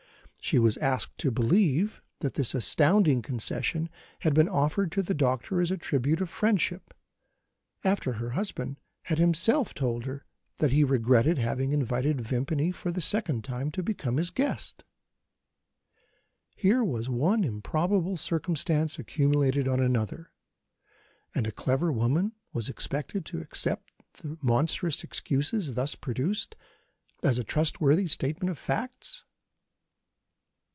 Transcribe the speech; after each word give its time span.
She 0.43 0.57
was 0.57 0.75
asked 0.77 1.19
to 1.19 1.29
believe 1.29 2.01
that 2.19 2.33
this 2.33 2.55
astounding 2.55 3.21
concession 3.21 3.89
had 4.21 4.33
been 4.33 4.49
offered 4.49 4.91
to 4.93 5.03
the 5.03 5.13
doctor 5.13 5.61
as 5.61 5.69
a 5.69 5.77
tribute 5.77 6.19
of 6.19 6.31
friendship, 6.31 6.95
after 7.83 8.13
her 8.13 8.31
husband 8.31 8.79
had 9.03 9.19
himself 9.19 9.75
told 9.75 10.05
her 10.05 10.25
that 10.57 10.71
he 10.71 10.83
regretted 10.83 11.37
having 11.37 11.71
invited 11.73 12.19
Vimpany, 12.21 12.71
for 12.71 12.91
the 12.91 12.99
second 13.01 13.43
time, 13.43 13.69
to 13.69 13.83
become 13.83 14.17
his 14.17 14.31
guest. 14.31 14.83
Here 16.55 16.83
was 16.83 17.07
one 17.07 17.43
improbable 17.43 18.17
circumstance 18.17 18.97
accumulated 18.97 19.67
on 19.67 19.79
another, 19.79 20.31
and 21.35 21.45
a 21.45 21.51
clever 21.51 21.91
woman 21.91 22.33
was 22.51 22.67
expected 22.67 23.25
to 23.27 23.41
accept 23.41 23.91
the 24.23 24.39
monstrous 24.41 25.03
excuses, 25.03 25.75
thus 25.75 25.93
produced, 25.93 26.55
as 27.21 27.37
a 27.37 27.43
trustworthy 27.43 28.07
statement 28.07 28.49
of 28.49 28.57
facts. 28.57 29.23